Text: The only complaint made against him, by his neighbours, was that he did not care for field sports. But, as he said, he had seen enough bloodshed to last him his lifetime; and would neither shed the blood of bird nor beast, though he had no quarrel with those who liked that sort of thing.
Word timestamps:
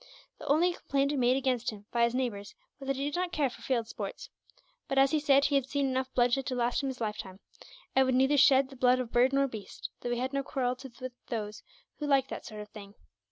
The 0.39 0.47
only 0.47 0.73
complaint 0.73 1.15
made 1.15 1.37
against 1.37 1.69
him, 1.69 1.85
by 1.91 2.05
his 2.05 2.15
neighbours, 2.15 2.55
was 2.79 2.87
that 2.87 2.95
he 2.95 3.05
did 3.05 3.15
not 3.15 3.31
care 3.31 3.51
for 3.51 3.61
field 3.61 3.87
sports. 3.87 4.31
But, 4.87 4.97
as 4.97 5.11
he 5.11 5.19
said, 5.19 5.45
he 5.45 5.53
had 5.53 5.67
seen 5.67 5.85
enough 5.87 6.11
bloodshed 6.15 6.47
to 6.47 6.55
last 6.55 6.81
him 6.81 6.89
his 6.89 6.99
lifetime; 6.99 7.39
and 7.95 8.07
would 8.07 8.15
neither 8.15 8.35
shed 8.37 8.69
the 8.69 8.75
blood 8.75 8.99
of 8.99 9.11
bird 9.11 9.31
nor 9.31 9.47
beast, 9.47 9.91
though 9.99 10.09
he 10.09 10.17
had 10.17 10.33
no 10.33 10.41
quarrel 10.41 10.75
with 10.97 11.13
those 11.27 11.61
who 11.99 12.07
liked 12.07 12.29
that 12.31 12.47
sort 12.47 12.61
of 12.61 12.69
thing. 12.69 12.95